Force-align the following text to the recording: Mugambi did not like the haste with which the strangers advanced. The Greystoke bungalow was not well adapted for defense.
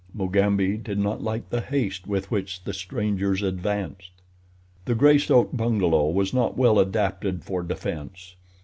Mugambi 0.15 0.77
did 0.77 0.97
not 0.97 1.21
like 1.21 1.51
the 1.51 1.61
haste 1.61 2.07
with 2.07 2.31
which 2.31 2.63
the 2.63 2.73
strangers 2.73 3.43
advanced. 3.43 4.09
The 4.85 4.95
Greystoke 4.95 5.55
bungalow 5.55 6.09
was 6.09 6.33
not 6.33 6.57
well 6.57 6.79
adapted 6.79 7.43
for 7.43 7.61
defense. 7.61 8.35